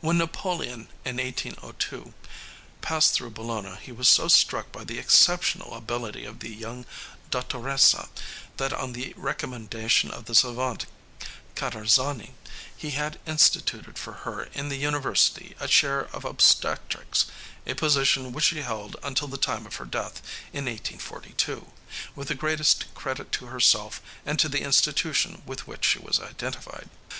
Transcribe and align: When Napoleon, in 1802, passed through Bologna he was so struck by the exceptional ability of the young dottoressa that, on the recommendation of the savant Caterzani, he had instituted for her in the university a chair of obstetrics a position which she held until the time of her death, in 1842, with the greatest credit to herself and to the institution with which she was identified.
When 0.00 0.18
Napoleon, 0.18 0.88
in 1.04 1.18
1802, 1.18 2.12
passed 2.80 3.14
through 3.14 3.30
Bologna 3.30 3.76
he 3.80 3.92
was 3.92 4.08
so 4.08 4.26
struck 4.26 4.72
by 4.72 4.82
the 4.82 4.98
exceptional 4.98 5.74
ability 5.76 6.24
of 6.24 6.40
the 6.40 6.48
young 6.48 6.86
dottoressa 7.30 8.08
that, 8.56 8.72
on 8.72 8.94
the 8.94 9.14
recommendation 9.16 10.10
of 10.10 10.24
the 10.24 10.34
savant 10.34 10.86
Caterzani, 11.54 12.34
he 12.76 12.90
had 12.90 13.20
instituted 13.28 13.96
for 13.96 14.14
her 14.26 14.48
in 14.54 14.70
the 14.70 14.76
university 14.76 15.54
a 15.60 15.68
chair 15.68 16.06
of 16.12 16.24
obstetrics 16.24 17.26
a 17.64 17.74
position 17.74 18.32
which 18.32 18.46
she 18.46 18.62
held 18.62 18.96
until 19.04 19.28
the 19.28 19.38
time 19.38 19.66
of 19.66 19.76
her 19.76 19.84
death, 19.84 20.20
in 20.52 20.64
1842, 20.64 21.70
with 22.16 22.26
the 22.26 22.34
greatest 22.34 22.92
credit 22.96 23.30
to 23.30 23.46
herself 23.46 24.02
and 24.26 24.40
to 24.40 24.48
the 24.48 24.62
institution 24.62 25.42
with 25.46 25.68
which 25.68 25.84
she 25.84 26.00
was 26.00 26.18
identified. 26.18 26.90